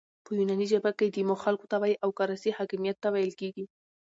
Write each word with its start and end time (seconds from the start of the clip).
په 0.25 0.29
یوناني 0.37 0.65
ژبه 0.71 0.91
کښي 0.97 1.09
ديمو 1.15 1.35
خلکو 1.43 1.65
ته 1.71 1.75
وایي 1.81 1.95
او 2.03 2.09
کراسي 2.17 2.51
حاکمیت 2.57 2.97
ته 3.03 3.09
ویل 3.13 3.33
کیږي. 3.41 3.65